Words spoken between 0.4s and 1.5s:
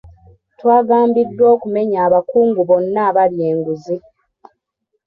Twagambiddwa